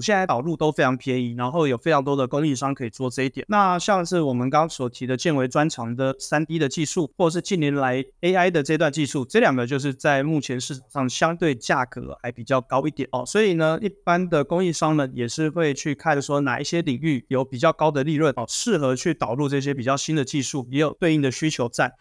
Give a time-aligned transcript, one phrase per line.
[0.00, 3.46] 现在导入都非常便宜，然后有非常多的供应商可以做这一点。
[3.48, 13.24] 那像是我们刚刚所提的建维专长的 3D 的技术，或者是近年来 AI 的这段技术，这两个就是在目前市场上相对价格还比较高一点哦。
[13.26, 21.92] 所以呢，一般的供应商呢也是会去看说哪一些领域有比较高的利润哦，适合去导入这些比较新的技术，也有对应的需求在。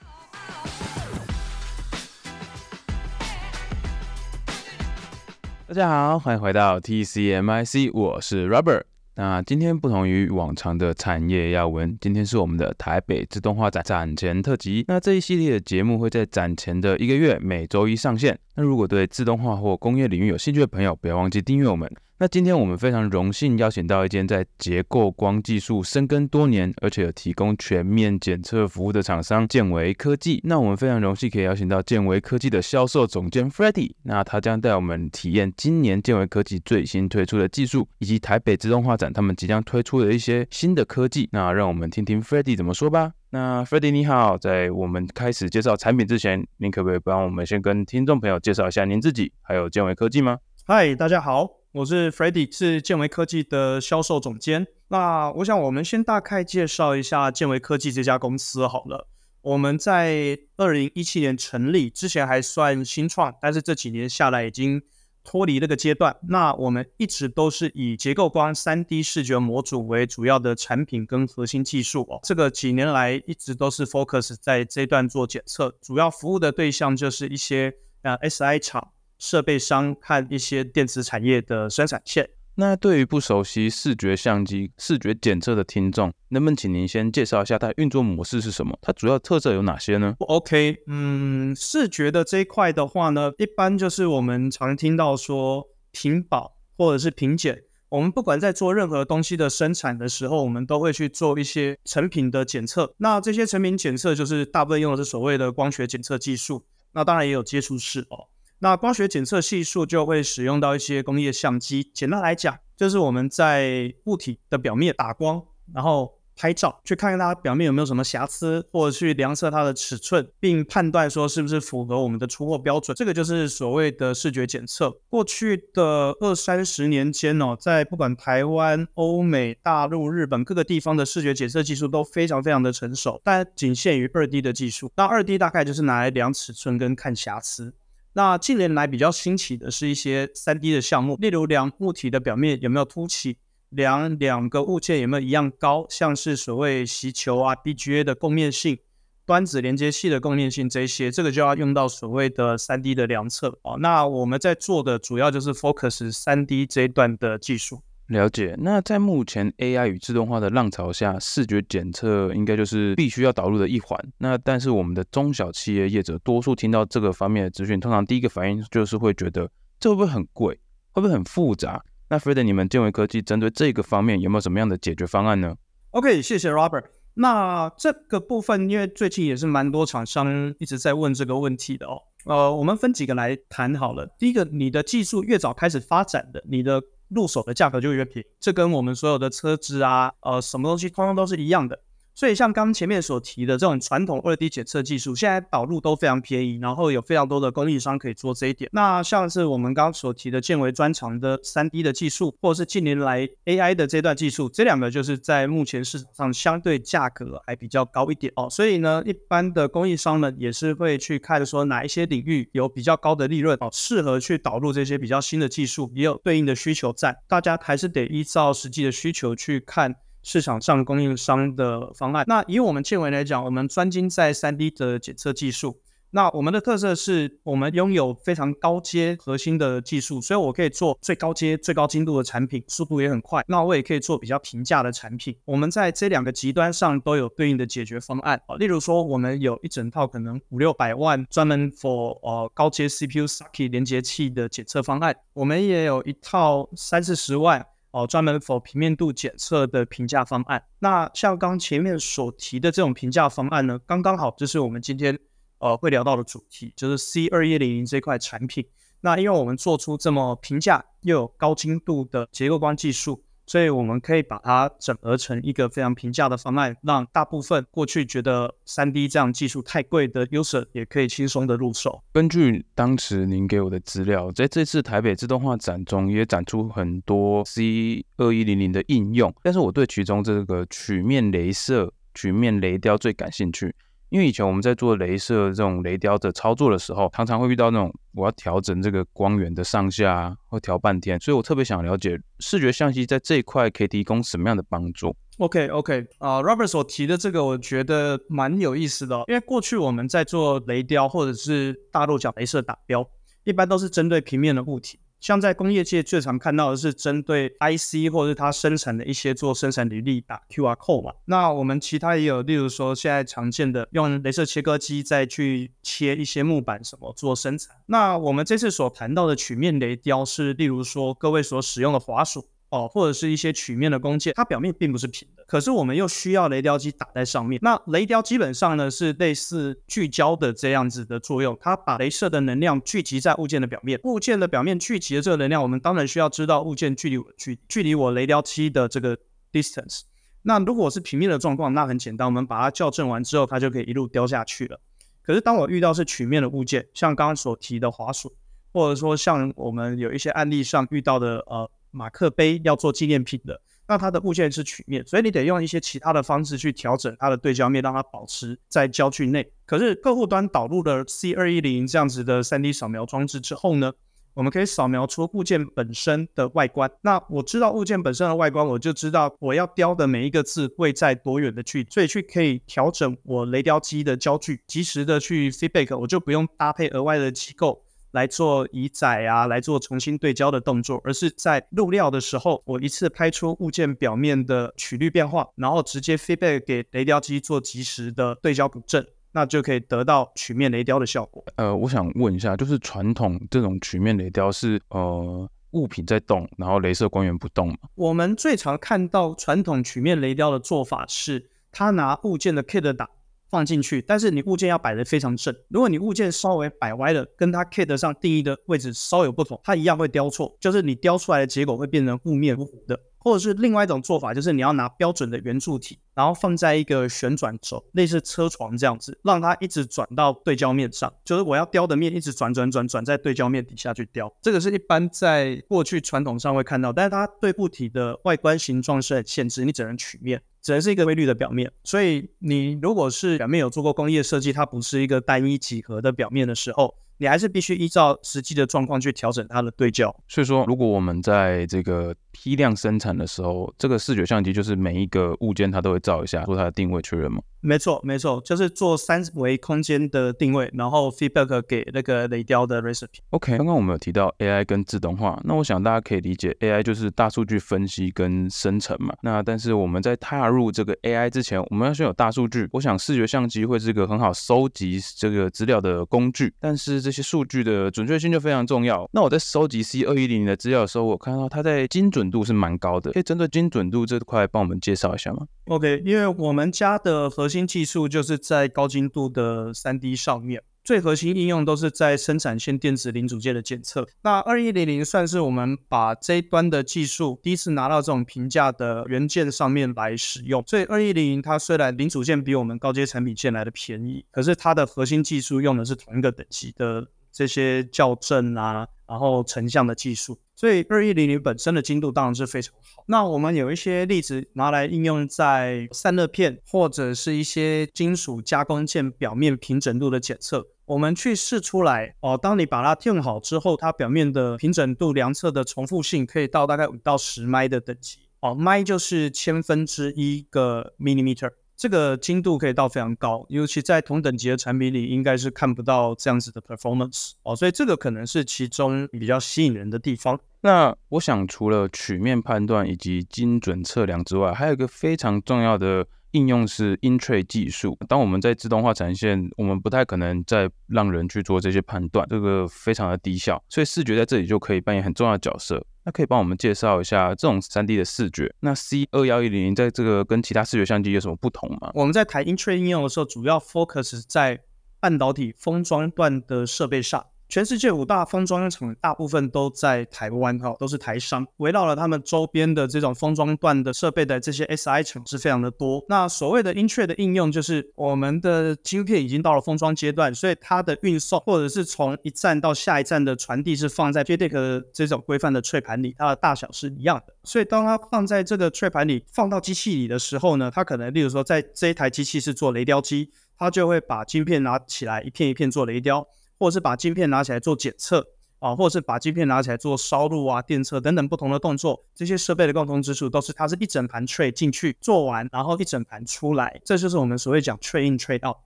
[5.70, 8.82] 大家好，欢迎回到 TCMIC，我是 Robert。
[9.14, 14.84] 那今天不同于往常的产业要闻，今天是我们的台北自动化展展前特辑。
[14.88, 18.36] 那这一系列的节目会在展前的一个月每周一上线。
[18.56, 21.88] 那如果对自动化或工业领域有兴趣的朋友，不要忘记订阅我们。
[22.22, 30.42] 那今天我们非常荣幸邀请到一间在结构光技术深耕多年，而且有提供全面检测服务的厂商——建维科技。
[30.44, 33.94] 那我们非常荣幸可以邀请到建维科技的销售总监 Freddy。
[34.04, 41.30] 那他将带我们体验今年建维科技最新推出的技术，以及台北自动化展他们即将推出的一些新的科技。
[41.32, 43.14] 那让我们听听 Freddy 怎么说吧。
[43.30, 50.40] 那 Freddy 你好，在我们开始介绍产品之前，您可不可以帮我们先跟听众朋友介绍一下您自己，还有建维科技吗？
[50.68, 51.59] 嗨，大家好。
[51.72, 54.66] 我是 Freddy，是建维科技的销售总监。
[54.88, 59.08] 那我想，我们先大概介绍一下建维科技这家公司好了。
[59.42, 64.82] 我们在二零一七年成立，之前还算新创，但是这几年下来已经
[65.24, 66.18] 脱离那个阶段。
[66.28, 72.20] 那我们一直都是以结构光 3D 视觉模组为主要的产品跟核心技术哦。
[72.24, 78.92] 这个几年来一直都是 focus 在这段做检测，主要服务的对象就是一些呃 SI 厂。
[79.20, 82.30] 设备商和一些电子产业的生产线。
[82.56, 88.78] 那对于不熟悉视觉相机、视觉检测的听众，能不能请您先介绍一下它的运作模式是什么？
[88.82, 97.64] 它主要特色有哪些呢？OK，嗯，视觉的这一块的话呢，一般就是我们常听到说屏保或者是屏检。
[97.88, 102.94] 我们不管在做任何东西的生产的时候，我们都会去做一些成品的检测。
[102.98, 106.66] 那这些成品检测就是大部分用的是所谓的光学检测技术。
[106.92, 108.28] 那当然也有接触式哦。
[108.62, 111.90] 那光学检测系数就会使用到一些工业相机。
[111.94, 115.42] 简单来讲，就是我们在物体的表面打光，
[115.74, 122.94] 然后拍照，去看看它表面有没有什么瑕疵，或者去量测它的尺寸，并判断说是不是符合我们的出货标准。
[122.96, 124.92] 这个就是所谓的视觉检测。
[125.10, 134.92] 过去的二三十年间哦，在不管台湾、欧美、大陆、日本各个地方的视觉检测技术都非常非常的成熟，但仅限于二 D 的技术。
[134.98, 137.74] 那二 D 大概就是拿来量尺寸跟看瑕疵。
[138.14, 143.38] 那近年来比较兴起的是一些三 D 的项目，例如量物体的表面有没有凸起，
[143.70, 148.80] 量两个物件有没有一样高，像是所谓锡球啊、BGA 的共面性、
[149.26, 153.78] 端子连接器的共面性这些，这个就要用到所谓的三 D 的量测哦。
[153.80, 157.84] 那我们在做的主要就是 focus 三 D 这一段的技术。
[158.10, 158.56] 了解。
[158.60, 163.98] 那在目前 AI 与自动化的浪潮下，视觉检测应该就是必须要导入的一环。
[164.18, 169.50] 那但是我们的中小企业业者多数听到这个方面的资讯，通常第一个反应就是会觉得
[169.80, 170.60] 这会不会很贵，
[170.92, 171.84] 会不会很复杂？
[172.10, 175.56] 那 Fred 你们建维科技针对这个方面有没有什么样的解决方案呢
[175.92, 176.86] ？OK，谢谢 Robert。
[177.14, 182.02] 那这个部分，因为最近也是蛮多厂商一直在问这个问题的哦。
[182.26, 184.08] 呃，我们分几个来谈好了。
[184.18, 191.80] 第一个，你的技术越早开始发展的，你的入手的价格就越便宜，这跟我们所有的车子啊，呃，什么东西通通都是一样的。
[192.20, 198.70] 所以像刚刚前面所提的这种传统二 D 检测技术，现在导入都非常便宜，然后有非常多的供应商可以做这一点。
[198.74, 208.50] 那像是我们刚刚所提的建微专长的三 D 的技术，或者是近年来 AI 的这段技术，这两个就是在目前市场上相对价格还比较高一点哦。
[208.50, 217.16] 所以呢，一般的供应商呢也是会去看说哪一些领域有比较高的利润哦，适合去导入这些比较新的技术，也有对应的需求在。
[217.30, 219.96] 大家还是得依照实际的需求去看。
[220.24, 222.26] 市场上供应商的方案。
[222.28, 225.82] 那以我们建微来讲，我们专精在 3D 的检测技术。
[226.12, 233.46] 那我们的特色是我们拥有非常高阶核心的技术，所以我可以做最高阶、最高精度的产品，速度也很快。
[233.48, 235.36] 那我也可以做比较平价的产品。
[235.46, 238.56] 我们在这两个极端上都有对应的解决方案啊。
[238.56, 247.64] 例如说，我们有一整套可能五六百万专门 for 呃高阶 CPU socket 连接器的检测方案，我们也有一套三四十万。
[247.92, 250.64] 哦，专门否平面度检测的评价方案。
[250.80, 255.18] 那像刚前面所提的这种评价方案呢，刚刚好就是我们今天
[255.58, 258.66] 呃会聊到的主题，就是 C 二一零零这块产品。
[259.02, 272.00] 那因为我们做出这么平价又有高精度的结构光技术，所以我们可以把它整合成一个非常平价的方案，让大部分过去觉得 3D 这样技术太贵的 user 也可以轻松的入手。
[272.14, 283.74] 根据当时您给我的资料，在这次台北自动化展中也展出很多 C2100 的应用，但是我对其中这个曲面镭射、曲面雷雕最感兴趣。
[284.10, 295.16] 因为以前我们在做镭射这种雷雕的操作的时候，常常会遇到那种我要调整这个光源的上下，会调半天，所以我特别想了解视觉相机在这一块可以提供什么样的帮助。
[295.38, 303.08] OK OK，啊、，Robert 所提的这个我觉得蛮有意思的哦，因为过去我们在做雷雕或者是大陆讲镭射打标，
[303.44, 305.00] 一般都是针对平面的物体。
[305.20, 311.14] 像在工业界最常看到的是针对 IC 或者是它生产的一些做生产履历打 QR code 嘛。
[311.26, 317.76] 那我们其他也有，例如说现在常见的用镭射切割机再去切一些木板什么做生产。
[317.88, 322.48] 那我们这次所谈到的曲面雷雕是，例如说各位所使用的滑鼠。
[322.70, 327.60] 哦，或者是一些曲面的工件，它表面并不是平的，可是我们又需要雷雕机打在上面。
[327.64, 334.00] 那雷雕基本上呢是类似聚焦的这样子的作用，它把镭射的能量聚集在物件的表面。
[334.04, 339.18] 物件的表面聚集的这个能量，我们当然需要知道物件距离我距距离我雷雕机的这个
[339.52, 340.02] distance。
[340.44, 344.80] 那如果是平面的状况，那很简单，我们把它校正完之后，它就可以一路雕下去了。
[345.24, 348.32] 可是当我遇到是曲面的物件，像刚刚所提的滑鼠，
[348.72, 351.72] 或者说像我们有一些案例上遇到的呃。
[351.92, 359.52] 马克杯要做纪念品的，那它的物件是曲面，所以你得用一些其他的方式去调整它的对焦面，让它保持在焦距内。
[359.66, 363.92] 可是客户端导入了 C2100 这样子的 3D 扫描装置之后呢，
[364.34, 366.90] 我们可以扫描出物件本身的外观。
[367.02, 377.84] 那我知道物件本身的外观，我就知道我要雕的每一个字会在多远的距离，所以去可以调整我雷雕机的焦距，及时的去 feedback，我就不用搭配额外的机构。
[378.12, 391.44] 来做移载啊，来做重新对焦的动作，而是在入料的时候，我一次拍出物件表面的曲率变化，然后直接 feedback 给雷雕机做及时的对焦补正，那就可以得到曲面雷雕的效果。
[391.56, 397.76] 呃，我想问一下，就是传统这种曲面雷雕是呃物品在动，然后镭射光源不动吗？
[397.96, 403.08] 我们最常看到传统曲面雷雕的做法是，他拿物件的 kit 打。
[403.50, 405.56] 放进去，但是你物件要摆得非常正。
[405.70, 413.00] 如果你物件稍微摆歪了，跟它 kit 上定义的位置稍有不同，它一样会雕错，就是你雕出来的结果会变成雾面糊糊的。
[413.22, 421.14] 或者是另外一种做法，就是你要拿标准的圆柱体，然后放在一个旋转轴，类似车床这样子，让它一直转到对焦面上。
[421.26, 424.34] 就是我要雕的面一直转转转转在对焦面底下去雕。
[424.42, 431.72] 这个是一般在过去传统上会看到，但是它对物体的外观形状是很限制，你只能曲面，只能是一个规律的表面。
[431.84, 436.96] 所以你如果是表面有做过工业设计，它不是一个单一几何的表面的时候。
[437.20, 440.14] 你还是必须依照实际的状况去调整它的对焦。
[440.28, 447.42] 所以说，如果我们在这个批量生产的时候，这个视觉相机就是每一个物件它都会照一下，做它的定位确认吗？
[447.62, 453.20] 没错，没错，就是做三维空间的定位，然后 feedback 给那个雷雕的 recipe。
[453.32, 459.14] OK，刚刚我们有提到 AI 跟自动化，那我想大家可以理解 AI 就是大数据分析跟生成嘛。
[459.24, 462.70] 那但是我们在踏入这个 AI 之前，我们要先有大数据。
[462.72, 469.10] 我想视觉相机会是一个很好收集这个资料的工具，但是这这些数据的准确性就非常重要。
[469.12, 484.08] 那我在收集 C 二一零零的资料的时候，我看到它在精准度是蛮高的，可以针对精准度这块帮我们介绍一下吗？OK，因为我们家的核心技术就是在高精度的三 D 上面，最核心应用都是在生产线电子零组件的检测。
[484.24, 490.64] 那二一零零算是我们把这一端的技术第一次拿到这种平价的元件上面来使用。
[490.66, 500.40] 所以二一零零它虽然零组件比我们高阶产品线来的便宜，可是它的核心技术用的是同一个等级的这些校正啊，然后成像的技术。
[500.56, 503.04] 所以2100本身的精度当然是非常好。
[503.08, 510.68] 那我们有一些例子拿来应用在散热片或者是一些金属加工件表面平整度的检测。
[510.84, 521.52] 我们去试出来哦，当你把它调好之后，它表面的平整度量测的重复性可以到大概五到十迈的等级哦，迈就是千分之一个 millimeter。
[521.80, 530.38] 这个精度可以到非常高，尤其在同等级的产品里，应该是看不到这样子的 performance 哦，所以这个可能是其中比较吸引人的地方。
[530.60, 537.98] 那我想，除了曲面判断以及精准测量之外，还有一个非常重要的应用是 in-tray 技术。
[538.10, 545.82] 当我们在自动化产线，我们不太可能再让人去做这些判断，这个非常的低效，所以视觉在这里就可以扮演很重要的角色。
[546.10, 548.52] 那可以帮我们介绍一下这种三 D 的视觉？
[548.62, 551.92] 那 C 二幺一零零在这个跟其他视觉相机有什么不同吗？
[551.94, 554.60] 我们在谈 in-tray 应用的时候，主要 focus 在
[555.00, 557.24] 半导体封装段的设备上。
[557.50, 566.06] 全世界五大封装厂大部分都在台湾哈，都是台商，围绕了他们周边的这种封装段的设备的这些 SI 厂是非常的多。
[566.08, 577.34] 那所谓的 i n t r a 的应用，就是我们的晶片已经到了封装阶段，所以它的运送或者是从一站到下一站的传递是放在 JEDEC 这种规范的脆盘里，它的大小是一样的。
[577.44, 586.28] 所以当它放在这个脆盘里，放到机器里的时候呢，它可能例如说在这一台机器是做雷雕机，它就会把晶片拿起来一片一片做雷雕。
[586.60, 588.28] 或者是把晶片拿起来做检测
[588.60, 598.58] 啊，或者是把晶片拿起来做烧录啊、电测等等不同的动作，这些设备的共同之处都是它是一整盘 tray 进去做完，然后一整盘出来，这就是我们所谓讲 tray in tray out。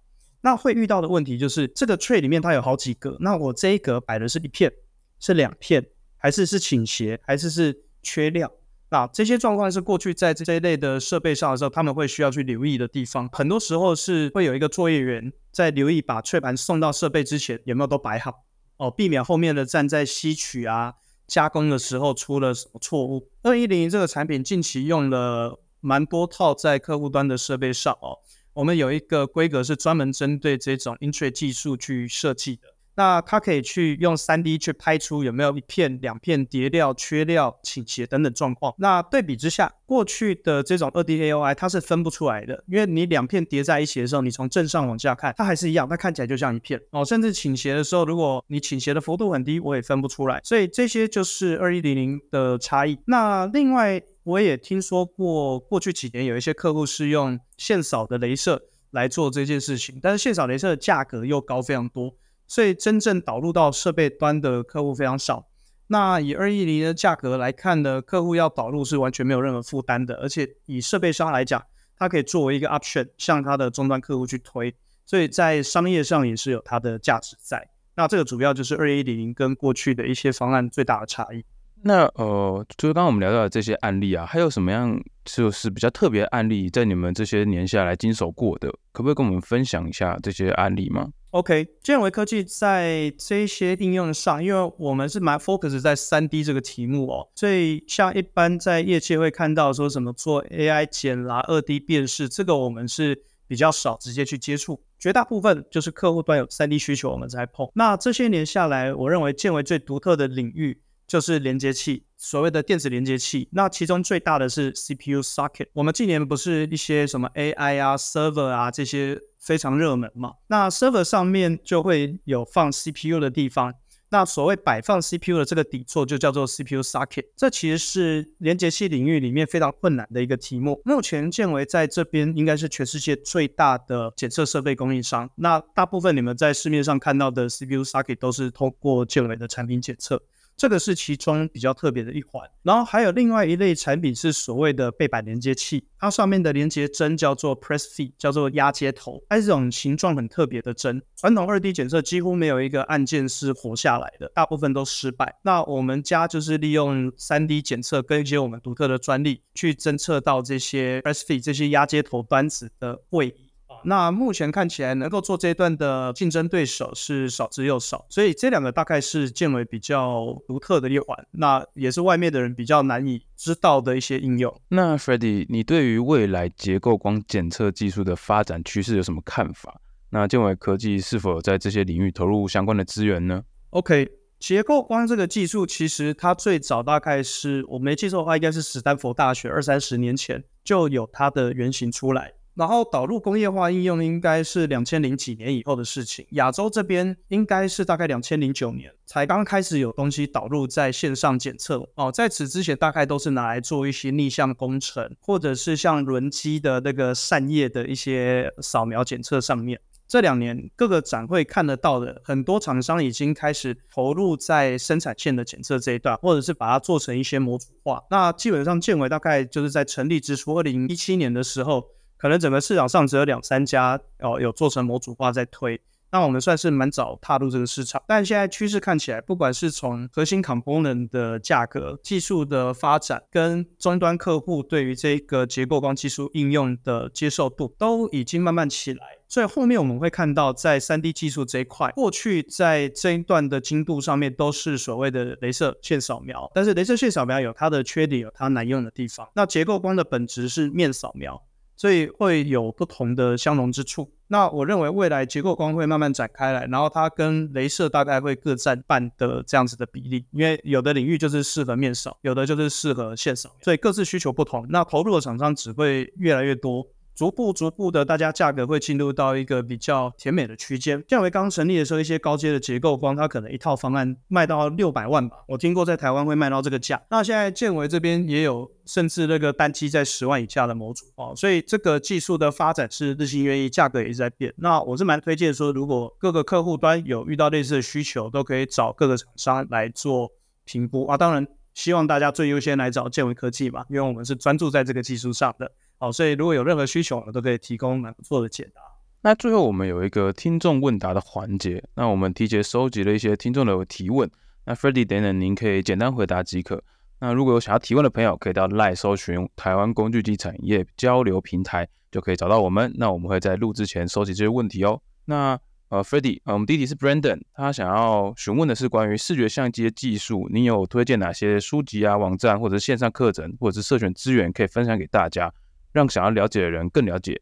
[0.42, 4.74] 那会遇到的问题就是这个 tray 里面它有好几格，那我这一格摆的是一片，
[5.20, 5.86] 是两片，
[6.18, 8.52] 还是是倾斜，还是是缺料？
[8.94, 13.28] 那这些状况是过去在这一类的设备上的时候，他们会需要去留意的地方。
[13.30, 18.44] 很多时候是会有一个作业员在留意，把 tray 盘送到设备之前有没有都摆好
[18.78, 20.94] 哦，避免后面的站在吸取啊、
[21.26, 23.32] 加工的时候出了什么错误。
[23.42, 28.20] 二一零这个产品近期用了蛮多套在客户端的设备上哦，
[28.54, 32.73] 我们有一个规格是专门针对这种 Intra 技术去设计的。
[32.96, 38.74] 那它可以去用 3D 去拍出有没有一片、两片叠料、缺料、倾斜等等状况。
[38.78, 47.04] 那对比之下，过去的这种 2D AOI 它是分不出来的，因为你两片叠在一起的时候，你从正上往下看，它还是一样，它看起来就像一片哦。
[47.04, 50.40] 甚至倾斜的时候，如果你倾斜的幅度很低，我也分不出来。
[50.44, 52.98] 所以这些就是2100的差异。
[53.06, 62.14] 那另外，我也听说过，过去几年有一些客户是用线扫的镭射来做这件事情，但是线扫镭射的价格又高非常多。
[62.48, 65.48] 所以真正导入到设备端的客户非常少。
[65.88, 71.64] 那以二一零的价格来看呢，客户要导入是完全没有任何负担的，而且以设备商来讲，
[71.98, 74.74] 它可以作为一个 option 向它的终端客户去推，
[75.06, 77.70] 所以在商业上也是有它的价值在。
[77.96, 81.46] 那这个主要就是二一零跟过去的一些方案最大的差异。
[81.84, 107.68] 那呃，就是刚刚我们聊到的这些案例啊，还有什么样就是比较特别案例，在你们这些年下来经手过的，可不可以跟我们分享一下这些案例吗？OK，建维科技在这些应用上，因为我们是蛮 focus 在 3D 这个题目哦，所以像一般在业界会看到说什么做 AI 剪啦、2D 辨识，这个我们是比较少直接去接触，绝大部分就是客户端有 3D 需求，我们才碰。
[107.74, 113.50] 那这些年下来，我认为建维最独特的领域就是连接器，所谓的电子连接器。
[113.52, 115.68] 那其中最大的是 CPU socket。
[115.74, 119.20] 我们近年不是一些什么 AI 啊、server 啊这些。
[119.44, 123.74] 非常热门嘛，那 server 上面就会有放 CPU 的地方，
[124.08, 130.82] 那所谓摆放 CPU 的这个底座就叫做 CPU socket，这其实是连接器领域里面非常困难的一个题目。
[130.86, 140.24] 目前建纬在这边应该是全世界最大的检测设备供应商，那大部分你们在市面上看到的 CPU socket 都是通过建纬的产品检测。
[140.56, 151.02] 这个是其中比较特别的一环，然后还有另外一类产品是所谓的背板连接器，它上面的连接针叫做 press feed，叫做压接头，它是这种形状很特别的针。
[151.16, 155.38] 传统二 D 检测几乎没有一个按键是活下来的，大部分都失败。
[155.44, 163.53] 那我们家就是利用三 D 检测跟一些我们独特的专利，去侦测到这些 press feed 这些压接头端子的位移。
[163.86, 174.54] 那目前看起来能够做这一段的竞争对手是少之又少，所以这两个大概是建纬比较独特的一环，那也是外面的人比较难以知道的一些应用。
[174.70, 179.80] 那 Freddy，你对于未来结构光检测技术的发展趋势有什么看法？
[180.10, 184.08] 那建伟科技是否有在这些领域投入相关的资源呢？OK，
[184.40, 192.34] 结构光这个技术其实它最早大概是我没记错的话，应该是史丹佛大学二三十年前就有它的原型出来。
[192.56, 209.80] 然后导入工业化应用应该是两千零几年以后的事情，亚洲这边应该是大概两千零九年才刚开始有东西导入在线上检测哦，在此之前大概都是拿来做一些逆向工程，或者是像轮机的那个扇叶的一些扫描检测上面。
[210.08, 218.04] 这两年各个展会看得到的很多厂商已经开始投入在生产线的检测这一段，或者是把它做成一些模组化。
[218.12, 221.84] 那基本上建纬大概就是在成立之初，二零一七年的时候。
[222.24, 228.02] 可能整个市场上只有两三家哦，有做成模组化在推，那我们算是蛮早踏入这个市场。
[228.08, 239.02] 但现在趋势看起来，不管是从核心 component 的价格、技术的发展，跟终端客户对于这个结构光技术应用的接受度，都已经慢慢起来。
[239.28, 249.28] 所以后面我们会看到，在 3D 技术这一块，过去在这一段的精度上面都是所谓的镭射线扫描，但是镭射线扫描有它的缺点，有它难用的地方。
[249.36, 251.44] 那结构光的本质是面扫描。
[251.84, 254.10] 所以会有不同的相容之处。
[254.28, 266.88] 那我认为未来结构光会慢慢展开来，然后它跟镭射大概会各占半的这样子的比例，因为有的领域就是适合面少，有的就是适合线少，所以各自需求不同，那投入的厂商只会越来越多。
[267.16, 271.04] 逐步逐步的，大家价格会进入到一个比较甜美的区间。
[271.08, 277.02] 建维刚成立的时候，一些高阶的结构光，它可能一套方案卖到六百万吧，我听过在台湾会卖到这个价。
[277.12, 284.52] 那现在建维这边也有，甚至那个单机在十万以下的模组哦，所以这个技术的发展是日新月异，价格也是在变。
[284.58, 290.32] 那我是蛮推荐说，如果各个客户端有遇到类似的需求，都可以找各个厂商来做
[290.66, 291.16] 评估啊。
[291.16, 295.72] 当然，希望大家最优先来找建维科技嘛，因为我们是专注在这个技术上的。
[296.04, 298.82] 好，所以如果有任何需求，我都可以提供蛮不错的解答。
[299.22, 304.30] 那最后我们有一个听众问答的环节，那我们提前收集了一些听众的提问。
[304.66, 306.84] 那 Freddy 等等，您可以简单回答即可。
[307.22, 312.92] 那如果有想要提问的朋友，可以到 LINE 搜寻台湾工具机产业交流平台，就可以找到我们。
[312.98, 315.02] 那我们会在录之前收集这些问题哦。
[315.24, 315.58] 那
[315.88, 325.50] 呃，Freddy，呃，我们第一题是 Brandon，他想要询问的是关于视觉相机的技术，你有推荐哪些书籍啊、网站或者是线上课程或者是社群资源可以分享给大家？
[325.94, 327.42] 让想要了解的人更了解。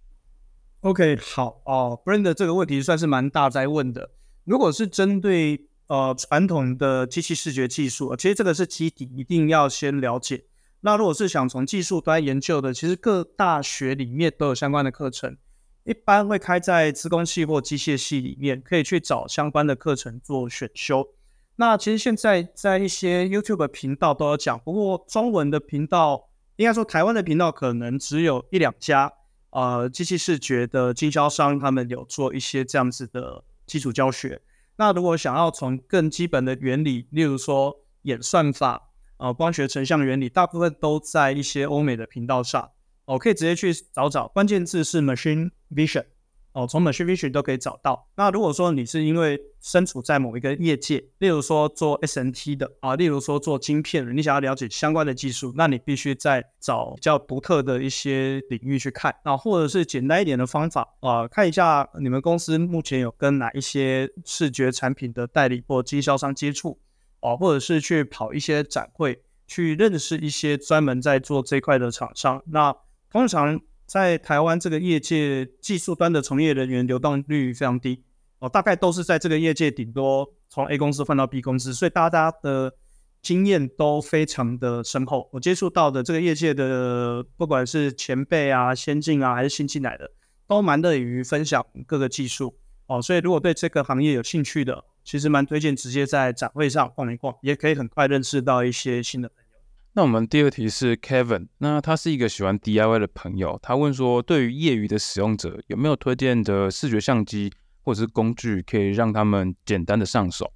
[0.81, 4.11] OK，好哦，Brenda 这个问题算是蛮大在问的。
[4.43, 10.43] 如果是针对呃传统的机器视觉技术，其实这个是基底，一定要先了解。
[10.81, 15.37] 那如果是想从技术端研究的，其实各大学里面都有相关的课程，
[15.83, 21.07] 一般会开在资工系或机械系里面，可以去找相关的课程做选修。
[21.57, 26.30] 那其实现在在一些 YouTube 频道都有讲，不过中文的频道。
[26.61, 29.11] 应该说，台湾的频道可能只有一两家，
[29.49, 34.39] 呃，机器视觉的经销商，他们有做一些这样子的基础教学。
[34.75, 42.69] 那如果想要从更基本的原理，例如说演算法，呃，光学成像原理，大部分都在一些欧美的频道上，
[43.05, 46.05] 我、可以直接去找找，关键字是 machine vision。
[46.53, 48.09] 哦，从 Machine Vision 都可以找到。
[48.15, 59.15] 那如果说你是因为身处在某一个业界，例如说做 SNT 的啊，例如说做晶片的，你想要了解相关的技术，那你必须再找比较独特的一些领域去看。
[59.23, 66.77] 那或者是简单一点的方法啊，看一下你们公司目前有跟哪一些视觉产品的代理或经销商接触
[67.21, 72.43] 啊，或者是去跑一些展会，去认识一些专门在做这块的厂商。
[72.47, 72.75] 那
[73.09, 73.61] 通常。
[73.91, 78.01] 在台湾这个业界，技术端的从业人员流动率非常低
[78.39, 82.73] 哦，大概都是在这个业界顶多从 A 公司换到 B 公司，所以大家的
[83.21, 85.29] 经验都非常的深厚。
[85.33, 90.09] 我接触到的这个业界的，不管是前辈啊、先进啊，还是新进来的，
[90.47, 92.55] 都蛮乐于分享各个技术
[92.87, 93.01] 哦。
[93.01, 99.29] 所以如果对这个行业有兴趣的，其实蛮推荐直接在展会上逛一逛，也可以很快认识到一些新的。
[99.93, 107.51] 那我们第二题是 Kevin，那他是一个喜欢 DIY 的朋友，他问说，对于业余的使用者，有没有推荐的视觉相机
[107.81, 110.53] 或者是工具，可以让他们简单的上手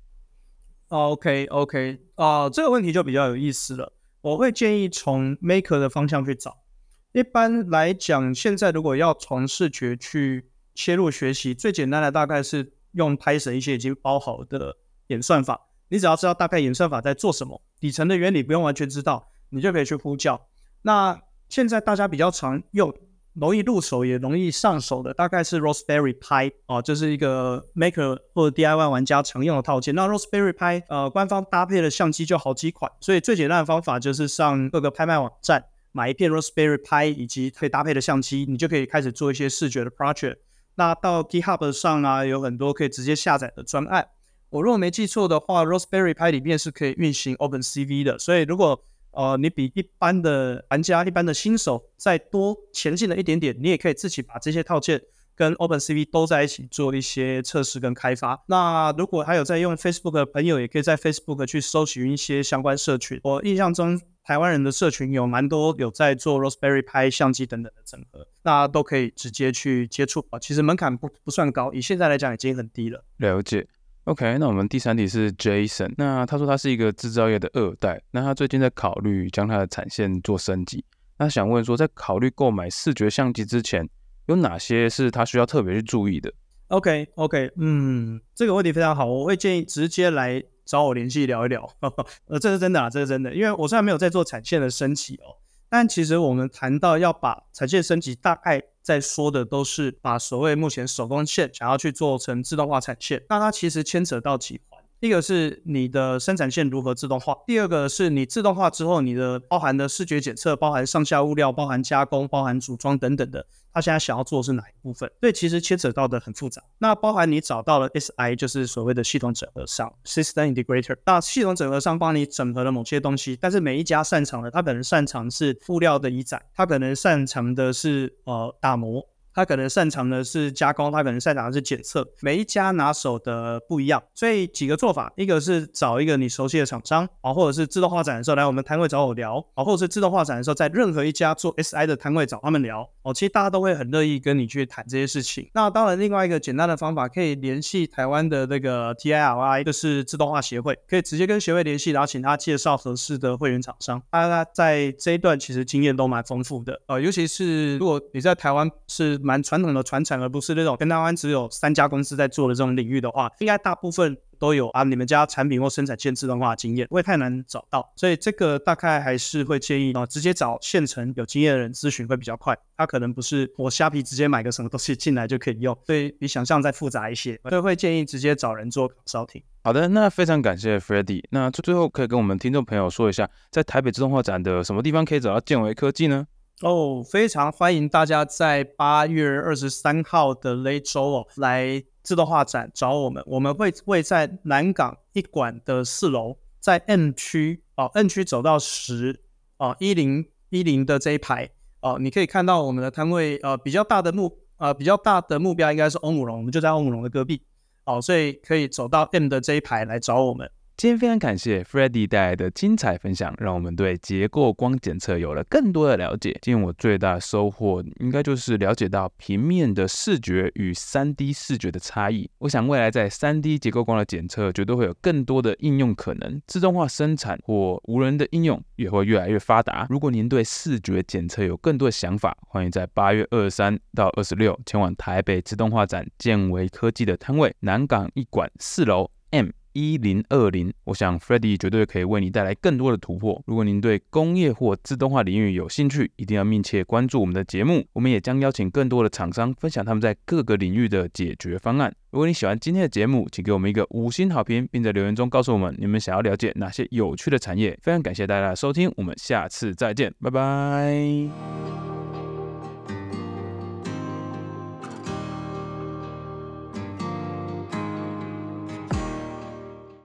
[0.88, 3.92] ？OK OK，啊、这个问题就比较有意思了。
[4.22, 6.64] 我会建议从 Maker 的方向去找。
[7.12, 15.68] 一般来讲，现在如果要从视觉去切入学习，最简单的大概是用 Python 一些已经包好的演算法。
[15.90, 20.48] 你只要知道大概演算法在做什么，底层的原理不用完全知道，你就可以去呼叫。
[20.82, 22.92] 那现在大家比较常用、
[23.34, 29.94] 容易入手也容易上手的，大概是 Raspberry Pi 哦，这是一个 Maker 或者 DIY 玩家常用的套件。
[29.94, 40.38] 那 Raspberry Pi 呃，官方搭配的相机就好几款，所以最简单的方法就是上各个拍卖网站买一片 Raspberry Pi 以及可以搭配的相机，你就可以开始做一些视觉的 project。
[40.74, 44.08] 那到 GitHub 上啊，有很多可以直接下载的专案。
[44.56, 55.02] 我如果没记错的话，Raspberry Pi 里面是可以运行 OpenCV 的，所以如果呃你比一般的玩家、一般的新手再多前进了一点点，你也可以自己把这些套件
[55.36, 58.46] 跟 OpenCV 都在一起做一些测试跟开发。
[58.48, 63.20] 那如果还有在用 Facebook 的朋友，也可以在 Facebook 去搜寻一些相关社群。
[63.24, 70.40] 我印象中台湾人的社群有蛮多有在做 Raspberry Pi 相机等等的整合，那都可以直接去接触啊。
[70.40, 73.04] 其实门槛不不算高，以现在来讲已经很低了。
[73.18, 73.68] 了解。
[74.06, 80.86] OK，那我们第三题是 Jason，那他说他是一个制造业的二代，那他最近在考虑将他的产线做升级，
[81.18, 83.90] 那想问说，在考虑购买视觉相机之前，
[84.28, 86.32] 有哪些是他需要特别去注意的
[86.68, 91.68] ？OK OK，嗯，这个问题非常好，我会建议直接来找我联系聊一聊，
[92.30, 98.62] 呃，这是真的啊，这是真的，因为我虽然没有在做产线的升级哦，但其实我们谈到要把产线升级，大概。
[98.86, 104.75] 在说的都是把所谓目前手工线想要去做成自动化产线，那它其实牵扯到几环。
[105.06, 115.10] 一个是你的生产线如何自动化，第二个是你自动化之后，你的包含的视觉检测、包含上下物料、包含加工、包含组装等等的，他现在想要做的是哪一部分？
[115.20, 116.62] 所以其实牵扯到的很复杂。
[116.80, 120.98] 那包含你找到了 SI，就是所谓的系统整合商 （System Integrator）。
[121.06, 129.08] 那系统整合商帮你整合了某些东西，但是每一家擅长的，他可能擅长是物料的移载，他可能擅长的是呃打磨。
[129.36, 145.50] 他可能擅长的是加工，他可能擅长的是检测，每一家拿手的不一样，所以几个做法，一个是找一个你熟悉的厂商啊，或者是自动化展的时候来我们摊位找我聊啊，或者是自动化展的时候在任何一家做 SI 的摊位找他们聊哦，其实大家都会很乐意跟你去谈这些事情。
[145.54, 154.02] 那当然，另外一个简单的方法可以联系台湾的那个 TILI，就是自动化协会，可以直接跟协会联系，然后请他介绍合适的会员厂商。
[154.10, 159.20] 大家在这一段其实经验都蛮丰富的，呃，尤其是如果你在台湾是。
[159.26, 164.84] 蛮传统的传承，而不是那种跟台湾只有三家公司在做的这种领域的话，应该大部分都有啊。
[164.84, 167.92] 你们家产品或生产线自动化经验，不会太难找到。
[167.96, 172.56] 所以这个大概还是会建议啊，直接找现成有经验的人咨询会比较快。
[172.78, 177.40] 他可能不是我虾皮直接买个什么东西进来就可以用，所以比想象再复杂一些。
[177.50, 179.42] 所以会建议直接找人做稍停。
[179.64, 181.24] 好的，那非常感谢 Freddy。
[181.32, 186.28] 那最最后可以跟我们听众朋友说一下，在台北自动化展的什么地方可以找到健维科技呢？
[186.62, 193.22] 哦，非常欢迎大家在八月二十三号的那周哦来自动化展找我们。
[193.28, 199.20] 我们会位在南港一馆的四楼，在 M 区哦，M 区走到十
[199.58, 201.50] 哦一零一零的这一排
[201.82, 207.42] 哦，你可以看到我们的摊位呃比较大的目呃比较大的目标应该是欧姆龙，我们就在欧姆龙的隔壁
[207.84, 210.50] 哦，所以可以走到 M 的这一排来找我们。
[210.78, 216.38] 今天非常感谢 Freddy 带来的精彩分享，让我们对结构光检测有了更多的了解。
[216.42, 222.30] 今天我最大的收获，应该就是了解到平面的视觉与 3D 视觉的差异。
[222.40, 226.42] 我想未来在 3D 结构光的检测，绝对会有更多的应用可能。
[226.46, 229.88] 自动化生产或无人的应用也会越来越发达。
[229.90, 239.48] 如果您对视觉检测有更多的想法，欢迎在八月二十三到二十六前往台北自动化展建维科技的摊位，南港一馆四楼 M。
[239.76, 243.44] 一零二零，我想 Freddy 绝对可以为你带来更多的突破。
[243.46, 247.86] 如果您对工业或自动化领域有兴趣，一定要密切关注我们的节目。
[247.92, 251.94] 我们也将邀请更多的厂商分享他们在各个领域的解决方案。
[252.12, 257.78] 如果你喜欢今天的节目，请给我们一个五星好评，并在留言中告诉我们你们想要了解哪些有趣的产业。
[257.82, 261.95] 非常感谢大家的收听，我们下次再见，拜拜。